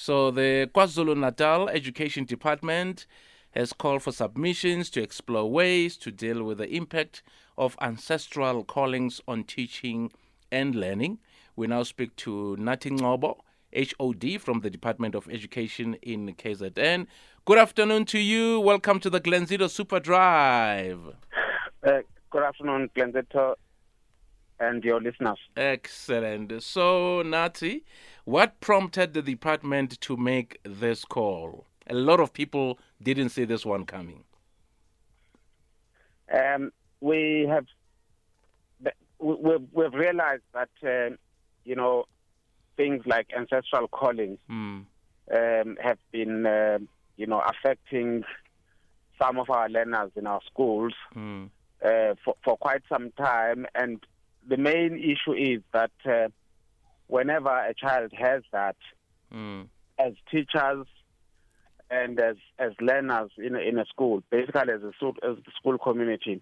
So 0.00 0.30
the 0.30 0.70
KwaZulu 0.72 1.18
Natal 1.18 1.68
Education 1.68 2.24
Department 2.24 3.04
has 3.50 3.72
called 3.72 4.04
for 4.04 4.12
submissions 4.12 4.90
to 4.90 5.02
explore 5.02 5.50
ways 5.50 5.96
to 5.96 6.12
deal 6.12 6.44
with 6.44 6.58
the 6.58 6.68
impact 6.72 7.24
of 7.58 7.76
ancestral 7.80 8.62
callings 8.62 9.20
on 9.26 9.42
teaching 9.42 10.12
and 10.52 10.76
learning. 10.76 11.18
We 11.56 11.66
now 11.66 11.82
speak 11.82 12.14
to 12.18 12.56
Nathi 12.60 12.96
Ngcobo, 12.96 13.38
HOD 13.74 14.40
from 14.40 14.60
the 14.60 14.70
Department 14.70 15.16
of 15.16 15.28
Education 15.28 15.94
in 15.94 16.32
KZN. 16.32 17.08
Good 17.44 17.58
afternoon 17.58 18.04
to 18.04 18.20
you. 18.20 18.60
Welcome 18.60 19.00
to 19.00 19.10
the 19.10 19.20
Glenzito 19.20 19.68
Super 19.68 19.98
Drive. 19.98 21.00
Uh, 21.84 22.02
good 22.30 22.44
afternoon, 22.44 22.88
Glenzito 22.94 23.56
and 24.60 24.84
your 24.84 25.00
listeners. 25.00 25.38
Excellent. 25.56 26.62
So, 26.62 27.22
Nathi, 27.24 27.82
what 28.28 28.60
prompted 28.60 29.14
the 29.14 29.22
department 29.22 29.98
to 30.02 30.14
make 30.14 30.58
this 30.62 31.02
call? 31.02 31.64
A 31.88 31.94
lot 31.94 32.20
of 32.20 32.34
people 32.34 32.78
didn't 33.02 33.30
see 33.30 33.46
this 33.46 33.64
one 33.64 33.86
coming. 33.86 34.22
Um, 36.30 36.70
we 37.00 37.46
have 37.48 37.64
we've, 39.18 39.66
we've 39.72 39.94
realized 39.94 40.42
that 40.52 40.68
uh, 40.84 41.16
you 41.64 41.74
know 41.74 42.04
things 42.76 43.02
like 43.06 43.28
ancestral 43.34 43.88
callings 43.88 44.38
mm. 44.50 44.84
um, 45.34 45.76
have 45.82 45.98
been 46.12 46.44
uh, 46.44 46.78
you 47.16 47.26
know 47.26 47.40
affecting 47.40 48.24
some 49.18 49.38
of 49.38 49.48
our 49.48 49.70
learners 49.70 50.10
in 50.16 50.26
our 50.26 50.42
schools 50.44 50.92
mm. 51.16 51.48
uh, 51.82 52.14
for, 52.22 52.34
for 52.44 52.58
quite 52.58 52.82
some 52.90 53.10
time, 53.12 53.64
and 53.74 54.04
the 54.46 54.58
main 54.58 54.98
issue 54.98 55.32
is 55.32 55.62
that 55.72 55.92
uh, 56.04 56.28
whenever 57.08 57.50
a 57.50 57.74
child 57.74 58.12
has 58.16 58.42
that, 58.52 58.76
mm. 59.34 59.66
as 59.98 60.12
teachers 60.30 60.86
and 61.90 62.20
as 62.20 62.36
as 62.58 62.72
learners 62.80 63.30
in 63.36 63.56
a, 63.56 63.58
in 63.58 63.78
a 63.78 63.86
school, 63.86 64.22
basically 64.30 64.72
as 64.72 64.82
a 64.82 64.88
as 64.88 65.36
the 65.44 65.52
school 65.58 65.78
community, 65.78 66.40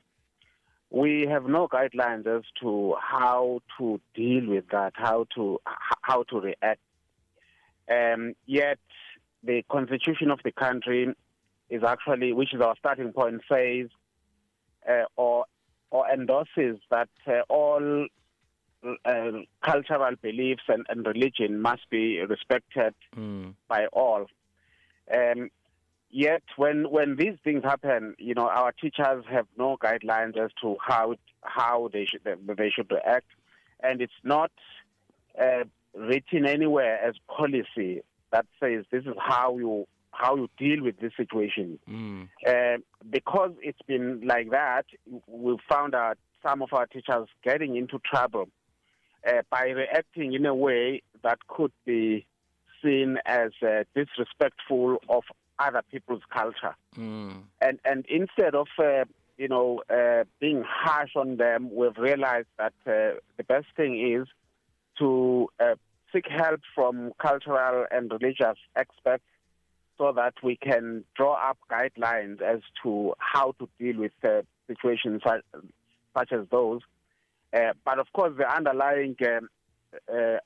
we 0.90 1.26
have 1.28 1.44
no 1.46 1.68
guidelines 1.68 2.26
as 2.26 2.42
to 2.60 2.94
how 3.00 3.60
to 3.78 4.00
deal 4.14 4.46
with 4.48 4.64
that, 4.70 4.92
how 4.94 5.26
to 5.34 5.58
how 6.02 6.24
to 6.24 6.40
react. 6.40 6.80
Um, 7.88 8.34
yet 8.46 8.78
the 9.44 9.62
constitution 9.70 10.30
of 10.30 10.40
the 10.44 10.52
country 10.52 11.14
is 11.70 11.82
actually, 11.84 12.32
which 12.32 12.52
is 12.52 12.60
our 12.60 12.74
starting 12.78 13.12
point, 13.12 13.42
says 13.50 13.88
uh, 14.88 15.04
or 15.16 15.46
or 15.90 16.08
endorses 16.10 16.78
that 16.90 17.08
uh, 17.26 17.40
all 17.48 18.06
uh, 19.04 19.30
cultural 19.62 20.14
beliefs 20.20 20.62
and, 20.68 20.86
and, 20.88 21.06
religion 21.06 21.60
must 21.60 21.88
be 21.90 22.20
respected 22.20 22.94
mm. 23.16 23.54
by 23.68 23.86
all. 23.92 24.26
Um, 25.12 25.50
yet, 26.10 26.42
when 26.56 26.90
when 26.90 27.16
these 27.16 27.36
things 27.44 27.62
happen, 27.64 28.14
you 28.18 28.34
know, 28.34 28.48
our 28.48 28.72
teachers 28.72 29.24
have 29.30 29.46
no 29.58 29.76
guidelines 29.76 30.36
as 30.36 30.50
to 30.62 30.76
how 30.80 31.14
how 31.42 31.88
they 31.92 32.06
should 32.06 32.22
they 32.24 32.70
should 32.70 32.90
react, 32.90 33.26
and 33.82 34.00
it's 34.00 34.20
not 34.24 34.50
uh, 35.40 35.64
written 35.94 36.46
anywhere 36.46 36.98
as 37.02 37.14
policy 37.28 38.02
that 38.32 38.46
says 38.60 38.84
this 38.90 39.04
is 39.04 39.14
how 39.18 39.56
you 39.56 39.86
how 40.12 40.36
you 40.36 40.48
deal 40.58 40.82
with 40.82 40.98
this 40.98 41.12
situation. 41.16 41.78
Mm. 41.88 42.28
Uh, 42.46 42.78
because 43.10 43.52
it's 43.60 43.82
been 43.86 44.22
like 44.24 44.50
that, 44.50 44.86
we've 45.26 45.60
found 45.68 45.94
out 45.94 46.18
some 46.42 46.62
of 46.62 46.72
our 46.72 46.86
teachers 46.86 47.28
getting 47.44 47.76
into 47.76 48.00
trouble 48.04 48.48
uh, 49.26 49.42
by 49.50 49.68
reacting 49.68 50.34
in 50.34 50.46
a 50.46 50.54
way 50.54 51.02
that 51.22 51.38
could 51.48 51.72
be 51.84 52.26
seen 52.82 53.18
as 53.26 53.50
uh, 53.62 53.84
disrespectful 53.94 54.98
of 55.08 55.24
other 55.58 55.82
people's 55.90 56.22
culture. 56.32 56.76
Mm. 56.96 57.42
And 57.60 57.78
and 57.84 58.04
instead 58.08 58.54
of 58.54 58.68
uh, 58.78 59.04
you 59.38 59.48
know 59.48 59.82
uh, 59.90 60.24
being 60.40 60.64
harsh 60.66 61.16
on 61.16 61.36
them, 61.36 61.70
we've 61.74 61.96
realized 61.98 62.48
that 62.58 62.74
uh, 62.86 63.18
the 63.36 63.44
best 63.46 63.66
thing 63.76 64.14
is 64.14 64.26
to 64.98 65.48
seek 66.12 66.26
help 66.28 66.60
from 66.74 67.12
cultural 67.18 67.86
and 67.90 68.10
religious 68.10 68.58
experts 68.76 69.24
so 69.98 70.12
that 70.12 70.34
we 70.42 70.56
can 70.56 71.04
draw 71.14 71.34
up 71.34 71.58
guidelines 71.70 72.40
as 72.42 72.60
to 72.82 73.14
how 73.18 73.52
to 73.58 73.68
deal 73.78 73.98
with 73.98 74.12
uh, 74.24 74.42
situations 74.66 75.22
such, 75.26 75.42
such, 76.16 76.32
as 76.32 76.46
those. 76.50 76.80
Uh, 77.54 77.72
but 77.84 77.98
of 77.98 78.06
course, 78.12 78.32
the 78.36 78.48
underlying 78.48 79.16
um, 79.26 79.48
uh, 80.12 80.38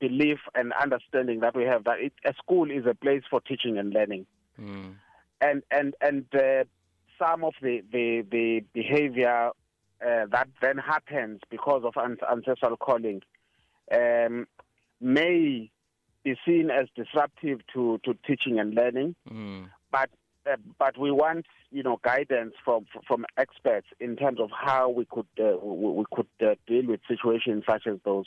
belief 0.00 0.38
and 0.54 0.72
understanding 0.80 1.40
that 1.40 1.54
we 1.56 1.64
have 1.64 1.84
that 1.84 2.00
it, 2.00 2.12
a 2.24 2.34
school 2.34 2.70
is 2.70 2.84
a 2.86 2.94
place 2.94 3.22
for 3.30 3.40
teaching 3.40 3.78
and 3.78 3.92
learning, 3.92 4.26
mm. 4.60 4.94
and 5.40 5.62
and 5.70 5.94
and 6.00 6.24
uh, 6.34 6.64
some 7.18 7.44
of 7.44 7.54
the 7.62 7.82
the, 7.90 8.24
the 8.30 8.64
behavior 8.72 9.50
uh, 10.04 10.26
that 10.30 10.48
then 10.60 10.78
happens 10.78 11.40
because 11.50 11.82
of 11.84 11.94
ancestral 12.30 12.76
calling 12.76 13.22
um, 13.92 14.46
may 15.00 15.70
be 16.24 16.36
seen 16.44 16.70
as 16.70 16.88
disruptive 16.96 17.60
to, 17.72 18.00
to 18.04 18.14
teaching 18.26 18.58
and 18.58 18.74
learning. 18.74 19.14
Mm. 19.30 19.70
But 19.90 20.10
uh, 20.50 20.56
but 20.78 20.98
we 20.98 21.10
want 21.10 21.46
you 21.70 21.82
know 21.82 21.98
guidance 22.02 22.54
from 22.64 22.86
from 23.06 23.24
experts 23.36 23.86
in 24.00 24.16
terms 24.16 24.40
of 24.40 24.50
how 24.50 24.88
we 24.88 25.04
could 25.06 25.26
uh, 25.40 25.56
we, 25.62 25.90
we, 25.90 26.04
could 26.12 26.26
uh, 26.40 26.54
deal 26.66 26.86
with 26.86 27.00
situations 27.08 27.64
such 27.68 27.86
as 27.86 27.98
those. 28.04 28.26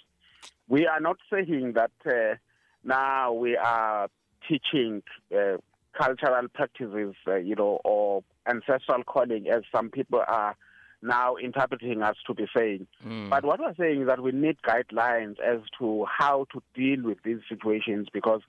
We 0.68 0.88
are 0.88 1.00
not 1.00 1.18
saying 1.32 1.74
that 1.74 1.92
uh, 2.06 2.36
now 2.84 3.34
we 3.34 3.58
are 3.58 4.10
teaching 4.48 5.04
uh, 5.36 5.58
cultural 6.00 6.48
practices, 6.54 7.16
uh, 7.28 7.36
you 7.36 7.56
know, 7.56 7.80
or 7.84 8.24
ancestral 8.48 9.04
calling, 9.04 9.48
as 9.48 9.64
some 9.74 9.90
people 9.90 10.24
are 10.28 10.56
now 11.02 11.36
interpreting 11.36 12.02
us 12.04 12.18
to 12.28 12.34
be 12.34 12.46
saying. 12.56 12.88
Mm. 13.06 13.30
But 13.30 13.46
what 13.46 13.60
we're 13.60 13.76
saying 13.80 14.02
is 14.02 14.08
that 14.08 14.22
we 14.22 14.32
need 14.32 14.58
guidelines 14.62 15.40
as 15.40 15.60
to 15.80 16.06
how 16.06 16.46
to 16.54 16.62
deal 16.76 17.04
with 17.04 17.20
these 17.24 17.40
situations 17.48 18.08
because 18.12 18.42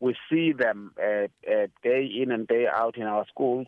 we 0.00 0.14
see 0.30 0.52
them 0.52 0.92
uh, 1.02 1.26
uh, 1.50 1.66
day 1.82 2.04
in 2.04 2.30
and 2.30 2.46
day 2.46 2.66
out 2.72 2.96
in 2.96 3.04
our 3.04 3.26
schools. 3.26 3.66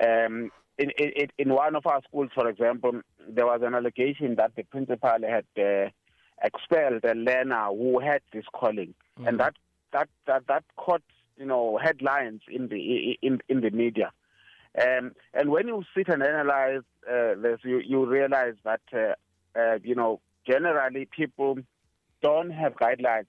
Um, 0.00 0.50
in, 0.78 0.90
in, 0.98 1.28
in, 1.38 1.48
one 1.54 1.74
of 1.74 1.86
our 1.86 2.02
schools, 2.06 2.30
for 2.34 2.48
example, 2.48 3.00
there 3.28 3.46
was 3.46 3.62
an 3.62 3.74
allegation 3.74 4.34
that 4.36 4.54
the 4.56 4.62
principal 4.64 5.18
had 5.26 5.46
uh, 5.58 5.88
expelled 6.42 7.04
a 7.04 7.14
learner 7.14 7.68
who 7.68 7.98
had 7.98 8.20
this 8.32 8.44
calling, 8.52 8.94
mm. 9.18 9.26
and 9.26 9.40
that 9.40 9.54
that 9.92 10.08
that 10.26 10.46
that 10.48 10.64
caught 10.76 11.02
you 11.38 11.46
know 11.46 11.78
headlines 11.82 12.42
in 12.48 12.68
the 12.68 13.18
in 13.22 13.40
in 13.48 13.62
the 13.62 13.70
media. 13.70 14.12
Um, 14.80 15.12
and 15.32 15.50
when 15.50 15.68
you 15.68 15.84
sit 15.96 16.08
and 16.08 16.22
analyze 16.22 16.82
uh, 17.08 17.34
this, 17.40 17.60
you, 17.64 17.78
you 17.78 18.04
realize 18.04 18.54
that, 18.64 18.80
uh, 18.92 19.58
uh, 19.58 19.78
you 19.82 19.94
know, 19.94 20.20
generally 20.46 21.08
people 21.16 21.58
don't 22.22 22.50
have 22.50 22.74
guidelines. 22.74 23.26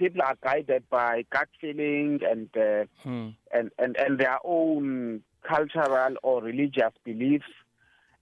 People 0.00 0.22
are 0.22 0.36
guided 0.42 0.88
by 0.88 1.26
gut 1.30 1.48
feeling 1.60 2.20
and, 2.26 2.48
uh, 2.56 2.86
hmm. 3.02 3.28
and, 3.52 3.70
and, 3.78 3.96
and 3.98 4.18
their 4.18 4.38
own 4.42 5.22
cultural 5.46 6.14
or 6.22 6.42
religious 6.42 6.92
beliefs. 7.04 7.44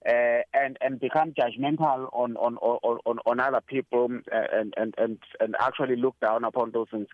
Uh, 0.07 0.39
and 0.53 0.77
and 0.79 0.97
become 1.01 1.33
judgmental 1.33 2.07
on 2.13 2.37
on 2.37 2.55
on 2.55 3.19
on, 3.25 3.39
other 3.41 3.59
people 3.59 4.07
uh, 4.31 4.43
and, 4.53 4.73
and 4.77 4.95
and 4.97 5.17
and 5.41 5.57
actually 5.59 5.97
look 5.97 6.15
down 6.21 6.45
upon 6.45 6.71
those 6.71 6.87
things. 6.89 7.07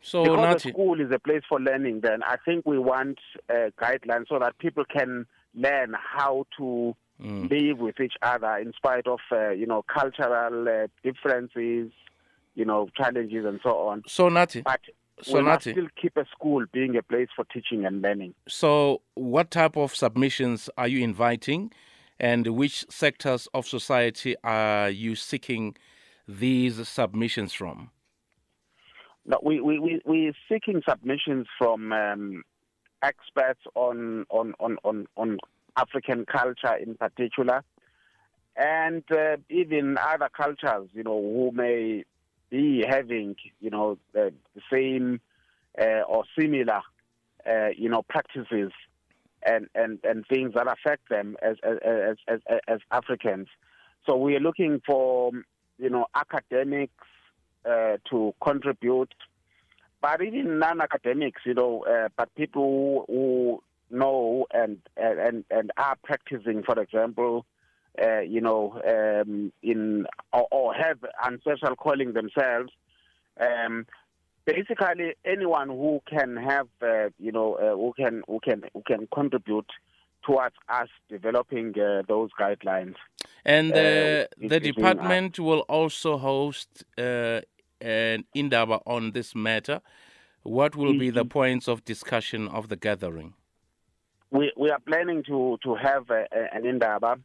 So 0.00 0.22
because 0.22 0.62
the 0.62 0.68
school 0.68 1.00
is 1.00 1.10
a 1.10 1.18
place 1.18 1.42
for 1.48 1.58
learning, 1.58 2.02
then 2.02 2.22
I 2.22 2.36
think 2.44 2.64
we 2.64 2.78
want 2.78 3.18
uh, 3.50 3.70
guidelines 3.76 4.28
so 4.28 4.38
that 4.38 4.56
people 4.58 4.84
can 4.84 5.26
learn 5.52 5.96
how 5.98 6.46
to 6.58 6.94
mm. 7.20 7.50
live 7.50 7.78
with 7.78 7.98
each 8.00 8.14
other 8.22 8.56
in 8.58 8.72
spite 8.74 9.06
of 9.06 9.20
uh, 9.32 9.50
you 9.50 9.66
know 9.66 9.82
cultural 9.82 10.68
uh, 10.68 10.86
differences, 11.02 11.90
you 12.54 12.64
know 12.64 12.88
challenges 12.96 13.44
and 13.44 13.60
so 13.62 13.70
on. 13.78 14.02
So 14.06 14.28
Nathi, 14.28 14.64
but 14.64 14.80
so 15.22 15.36
we 15.36 15.42
must 15.42 15.62
still 15.62 15.86
keep 16.00 16.16
a 16.16 16.24
school 16.32 16.64
being 16.72 16.96
a 16.96 17.02
place 17.02 17.28
for 17.34 17.44
teaching 17.44 17.84
and 17.84 18.02
learning. 18.02 18.34
So, 18.48 19.02
what 19.14 19.50
type 19.50 19.76
of 19.76 19.94
submissions 19.94 20.68
are 20.76 20.88
you 20.88 21.02
inviting, 21.02 21.72
and 22.18 22.46
which 22.48 22.84
sectors 22.90 23.48
of 23.54 23.66
society 23.66 24.34
are 24.42 24.90
you 24.90 25.14
seeking 25.14 25.76
these 26.26 26.88
submissions 26.88 27.52
from? 27.52 27.90
No, 29.26 29.38
we, 29.42 29.60
we, 29.60 29.78
we, 29.78 30.02
we're 30.04 30.34
seeking 30.50 30.82
submissions 30.86 31.46
from 31.56 31.92
um, 31.92 32.42
experts 33.02 33.60
on, 33.74 34.26
on, 34.28 34.52
on, 34.60 34.76
on, 34.84 35.06
on 35.16 35.38
African 35.76 36.26
culture 36.26 36.74
in 36.74 36.96
particular, 36.96 37.62
and 38.56 39.02
uh, 39.10 39.36
even 39.48 39.96
other 39.98 40.28
cultures, 40.36 40.88
you 40.92 41.04
know, 41.04 41.20
who 41.20 41.52
may 41.54 42.04
be 42.54 42.68
having, 42.96 43.28
you 43.64 43.70
know, 43.74 43.88
the, 44.14 44.24
the 44.56 44.62
same 44.74 45.20
uh, 45.84 46.02
or 46.12 46.20
similar, 46.38 46.80
uh, 47.52 47.70
you 47.82 47.88
know, 47.92 48.02
practices 48.14 48.72
and, 49.52 49.62
and, 49.74 49.92
and 50.10 50.18
things 50.32 50.50
that 50.56 50.66
affect 50.76 51.04
them 51.14 51.28
as, 51.48 51.56
as, 51.62 52.16
as, 52.32 52.40
as 52.74 52.80
Africans. 53.00 53.48
So 54.06 54.10
we 54.26 54.30
are 54.36 54.44
looking 54.48 54.80
for, 54.88 55.32
you 55.84 55.90
know, 55.94 56.06
academics 56.24 57.06
uh, 57.72 57.96
to 58.10 58.18
contribute, 58.48 59.12
but 60.00 60.22
even 60.22 60.58
non-academics, 60.58 61.42
you 61.48 61.54
know, 61.60 61.72
uh, 61.94 62.08
but 62.18 62.28
people 62.42 63.04
who, 63.08 63.62
know 63.90 64.46
and, 64.52 64.78
and 64.96 65.44
and 65.50 65.70
are 65.76 65.96
practicing, 66.02 66.62
for 66.68 66.76
example, 66.80 67.44
uh, 68.00 68.20
you 68.20 68.40
know, 68.40 68.80
um, 68.86 69.52
in 69.62 70.06
or, 70.32 70.46
or, 70.50 70.74
have 70.74 70.98
ancestral 71.24 71.76
calling 71.76 72.12
themselves. 72.12 72.72
Um, 73.40 73.86
basically, 74.44 75.14
anyone 75.24 75.68
who 75.68 76.00
can 76.08 76.36
have, 76.36 76.68
uh, 76.82 77.10
you 77.18 77.32
know, 77.32 77.54
uh, 77.54 77.76
who 77.76 77.92
can 77.96 78.22
who 78.26 78.40
can 78.40 78.62
who 78.72 78.82
can 78.86 79.08
contribute 79.12 79.70
towards 80.24 80.56
us 80.68 80.88
developing 81.08 81.78
uh, 81.78 82.02
those 82.08 82.30
guidelines. 82.38 82.94
And 83.44 83.72
uh, 83.72 84.26
the 84.38 84.60
department 84.60 85.38
will 85.38 85.60
also 85.60 86.16
host 86.16 86.84
uh, 86.96 87.40
an 87.80 88.24
indaba 88.34 88.80
on 88.86 89.12
this 89.12 89.34
matter. 89.34 89.80
What 90.42 90.76
will 90.76 90.90
mm-hmm. 90.90 90.98
be 90.98 91.10
the 91.10 91.20
mm-hmm. 91.20 91.28
points 91.28 91.68
of 91.68 91.84
discussion 91.84 92.48
of 92.48 92.68
the 92.68 92.76
gathering? 92.76 93.34
We 94.30 94.52
we 94.56 94.70
are 94.70 94.80
planning 94.80 95.22
to 95.24 95.58
to 95.62 95.74
have 95.74 96.10
a, 96.10 96.26
a, 96.32 96.56
an 96.56 96.66
indaba 96.66 97.12
uh, 97.12 97.16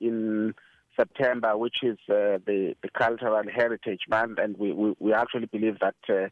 in 0.00 0.54
September, 0.96 1.56
which 1.56 1.76
is 1.82 1.98
uh, 2.08 2.38
the 2.46 2.74
the 2.82 2.90
cultural 2.96 3.42
heritage 3.52 4.02
month, 4.08 4.38
and 4.38 4.56
we 4.58 4.72
we, 4.72 4.94
we 4.98 5.12
actually 5.12 5.46
believe 5.46 5.78
that 5.80 5.94
uh, 6.08 6.28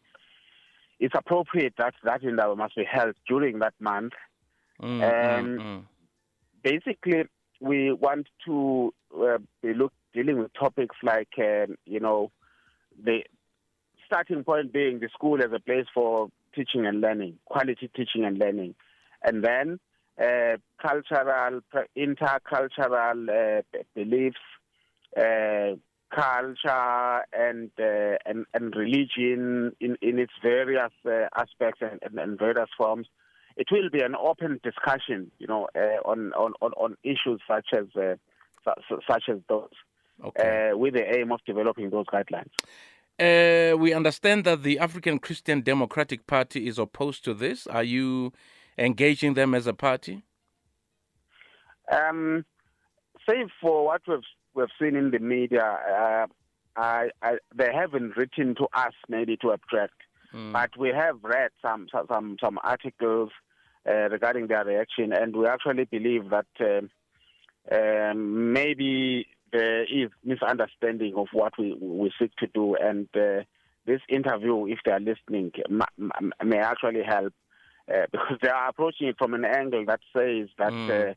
it's 1.01 1.15
appropriate 1.17 1.75
that 1.79 1.95
that 2.05 2.23
indaba 2.23 2.57
must 2.57 2.77
be 2.77 2.85
held 2.85 3.15
during 3.27 3.61
that 3.61 3.75
month. 3.81 4.13
Mm, 4.83 5.01
mm 5.01 5.39
um, 5.39 5.59
mm, 5.59 5.85
basically, 6.63 7.25
we 7.61 7.93
want 7.93 8.27
to 8.47 8.93
uh, 9.17 9.39
be 9.63 9.75
look, 9.75 9.93
dealing 10.13 10.39
with 10.39 10.53
topics 10.55 10.97
like, 11.03 11.33
um, 11.39 11.77
you 11.85 12.01
know, 12.01 12.31
the 13.03 13.21
starting 14.07 14.45
point 14.45 14.73
being 14.73 15.01
the 15.01 15.09
school 15.13 15.39
as 15.43 15.53
a 15.55 15.61
place 15.61 15.87
for 15.93 16.29
teaching 16.55 16.87
and 16.87 17.01
learning, 17.01 17.39
quality 17.45 17.91
teaching 17.95 18.25
and 18.25 18.39
learning. 18.39 18.75
And 19.23 19.45
then 19.45 19.81
uh, 20.21 20.57
cultural, 20.81 21.61
intercultural 21.97 23.29
uh, 23.29 23.63
beliefs, 23.95 24.37
uh, 25.17 25.77
culture, 26.15 27.25
and, 27.33 27.71
uh, 27.79 28.17
and, 28.27 28.47
and 28.55 28.75
religion 28.75 29.73
in, 29.81 29.97
in 30.03 30.19
its 30.19 30.33
various 30.43 30.93
uh, 31.07 31.27
aspects 31.37 31.81
and, 31.83 32.01
and, 32.03 32.19
and, 32.19 32.39
various 32.39 32.69
forms. 32.77 33.07
It 33.57 33.67
will 33.71 33.91
be 33.91 34.01
an 34.01 34.15
open 34.17 34.61
discussion, 34.63 35.31
you 35.39 35.47
know, 35.47 35.69
uh, 35.77 36.09
on, 36.09 36.33
on, 36.33 36.53
on 36.61 36.97
issues 37.03 37.41
such 37.47 37.69
as 37.77 37.87
such 39.09 39.25
as 39.31 39.39
those, 39.49 39.71
okay. 40.23 40.73
with 40.75 40.93
the 40.93 41.17
aim 41.17 41.33
of 41.33 41.41
developing 41.47 41.89
those 41.89 42.05
guidelines. 42.07 42.51
Uh, 43.19 43.77
we 43.77 43.95
understand 43.95 44.45
that 44.45 44.63
the 44.63 44.79
African 44.79 45.19
Christian 45.19 45.63
Democratic 45.63 46.27
Party 46.27 46.69
is 46.69 46.79
opposed 46.79 47.25
to 47.25 47.35
this. 47.35 47.67
Are 47.67 47.83
you 47.83 48.33
engaging 48.79 49.35
them 49.35 49.55
as 49.55 49.67
a 49.67 49.75
party? 49.75 50.23
Um, 51.93 52.45
save 53.29 53.49
for 53.61 53.85
what 53.85 54.03
we've 54.07 54.19
we've 54.55 54.69
seen 54.81 54.97
in 54.97 55.11
the 55.11 55.19
media, 55.19 55.65
uh, 55.65 56.27
I, 56.77 57.11
I, 57.23 57.39
they 57.55 57.71
haven't 57.73 58.17
written 58.17 58.55
to 58.57 58.67
us 58.75 58.93
maybe 59.09 59.37
to 59.39 59.51
object, 59.51 59.95
mm. 60.35 60.53
but 60.53 60.71
we 60.79 60.91
have 60.91 61.17
read 61.23 61.51
some 61.61 61.89
some 61.93 62.37
some 62.43 62.59
articles 62.63 63.31
uh, 63.89 64.09
regarding 64.11 64.47
their 64.47 64.65
reaction, 64.65 65.13
and 65.13 65.35
we 65.35 65.47
actually 65.47 65.85
believe 65.85 66.31
that 66.31 66.47
uh, 66.61 67.75
um, 67.75 68.53
maybe 68.53 69.27
there 69.53 69.83
is 69.85 70.11
misunderstanding 70.25 71.15
of 71.17 71.29
what 71.33 71.55
we, 71.59 71.75
we 71.81 72.13
seek 72.21 72.35
to 72.37 72.47
do, 72.49 72.75
and 72.77 73.09
uh, 73.17 73.43
this 73.87 74.01
interview, 74.09 74.67
if 74.67 74.79
they 74.85 74.93
are 74.93 75.01
listening, 75.01 75.51
may 76.45 76.59
actually 76.59 77.03
help 77.03 77.33
uh, 77.93 78.07
because 78.13 78.39
they 78.43 78.49
are 78.49 78.69
approaching 78.69 79.09
it 79.09 79.17
from 79.19 79.35
an 79.35 79.45
angle 79.45 79.85
that 79.87 80.01
says 80.15 80.49
that 80.59 80.73
mm. 80.73 81.11
uh, 81.11 81.15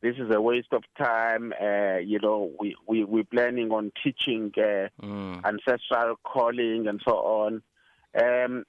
this 0.00 0.16
is 0.16 0.34
a 0.34 0.40
waste 0.40 0.72
of 0.72 0.82
time. 0.98 1.52
Uh, 1.60 1.98
you 1.98 2.18
know, 2.20 2.50
we, 2.58 2.74
we, 2.86 3.04
we're 3.04 3.24
planning 3.24 3.70
on 3.70 3.92
teaching 4.02 4.52
uh, 4.56 4.88
mm. 5.02 5.44
ancestral 5.44 6.16
calling 6.24 6.86
and 6.86 7.00
so 7.04 7.12
on. 7.12 7.62
Um, 8.18 8.64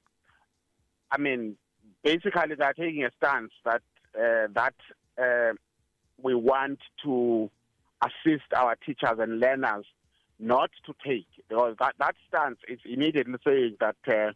I 1.09 1.18
mean, 1.18 1.56
basically, 2.03 2.56
they're 2.57 2.74
taking 2.74 3.03
a 3.03 3.12
stance 3.18 3.51
that 3.65 3.81
uh, 4.15 4.47
that 4.54 5.56
we 6.21 6.36
want 6.36 6.80
to 7.04 7.50
assist 8.04 8.54
our 8.56 8.75
teachers 8.75 9.18
and 9.19 9.39
learners 9.39 9.86
not 10.39 10.71
to 10.86 10.94
take 11.06 11.27
because 11.47 11.75
that, 11.80 11.95
that 12.00 12.15
stance 12.27 12.57
is 12.68 12.80
immediately 12.86 13.36
saying 13.45 13.77
that 13.80 13.95
uh, 14.07 14.31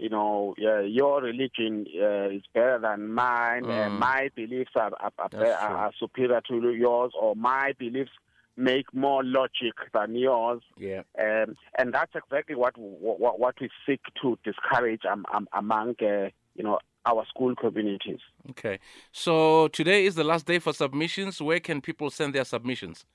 you 0.00 0.08
know 0.08 0.54
uh, 0.64 0.80
your 0.80 1.22
religion 1.22 1.86
uh, 2.00 2.28
is 2.28 2.42
better 2.54 2.78
than 2.80 3.12
mine 3.12 3.64
mm. 3.64 3.98
my 3.98 4.30
beliefs 4.34 4.72
are, 4.74 4.92
are, 5.00 5.12
are, 5.18 5.44
are, 5.44 5.92
superior 5.98 6.40
to 6.48 6.72
yours 6.72 7.12
or 7.20 7.36
my 7.36 7.72
beliefs 7.78 8.10
make 8.56 8.92
more 8.94 9.22
logic 9.22 9.74
than 9.92 10.14
yours 10.14 10.62
yeah 10.78 11.02
um, 11.20 11.54
and 11.78 11.92
that's 11.92 12.12
exactly 12.14 12.54
what 12.54 12.74
what, 12.76 13.38
what 13.38 13.54
we 13.60 13.68
seek 13.86 14.00
to 14.20 14.38
discourage 14.44 15.02
um, 15.10 15.26
um, 15.34 15.46
among 15.52 15.94
uh, 16.02 16.28
you 16.54 16.64
know 16.64 16.78
our 17.06 17.24
school 17.26 17.54
communities. 17.56 18.18
Okay. 18.50 18.78
So 19.10 19.68
today 19.68 20.04
is 20.04 20.16
the 20.16 20.24
last 20.24 20.44
day 20.46 20.58
for 20.58 20.74
submissions. 20.74 21.40
Where 21.40 21.60
can 21.60 21.80
people 21.80 22.10
send 22.10 22.34
their 22.34 22.44
submissions? 22.44 23.06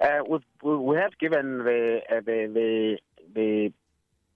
Uh, 0.00 0.18
we 0.62 0.96
have 0.96 1.16
given 1.18 1.58
the 1.58 2.00
uh, 2.10 2.16
the 2.16 2.50
the, 2.52 2.98
the 3.34 3.72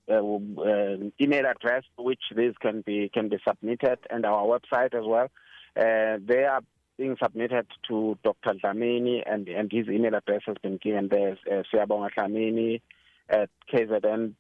email 0.09 1.47
address 1.47 1.85
which 1.97 2.23
these 2.35 2.55
can 2.61 2.83
be 2.83 3.11
can 3.13 3.29
be 3.29 3.39
submitted 3.47 3.99
and 4.11 4.25
our 4.25 4.45
website 4.45 4.95
as 4.95 5.05
well. 5.05 5.29
Uh, 5.77 6.19
they 6.25 6.45
are 6.45 6.61
being 6.97 7.17
submitted 7.23 7.67
to 7.89 8.19
Dr. 8.25 8.55
Dlamini 8.55 9.23
and 9.27 9.49
and 9.49 9.71
his 9.71 9.87
email 9.89 10.15
address 10.15 10.43
has 10.47 10.57
been 10.63 10.79
given 10.83 11.09
there. 11.09 11.39
Uh, 11.51 11.63
Siyabonga 11.73 12.11
Dlamini 12.17 12.81
at 13.29 13.51
kzn. 13.73 14.35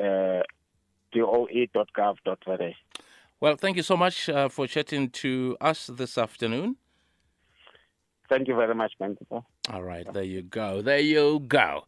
Uh. 0.00 0.42
Well, 3.40 3.56
thank 3.56 3.76
you 3.76 3.82
so 3.82 3.96
much 3.96 4.28
uh, 4.28 4.48
for 4.48 4.66
chatting 4.66 5.10
to 5.10 5.56
us 5.60 5.86
this 5.86 6.18
afternoon. 6.18 6.76
Thank 8.28 8.48
you 8.48 8.56
very 8.56 8.74
much, 8.74 8.92
Paul. 8.98 9.46
All 9.72 9.82
right, 9.82 10.06
there 10.12 10.24
you 10.24 10.42
go. 10.42 10.82
There 10.82 10.98
you 10.98 11.40
go. 11.40 11.84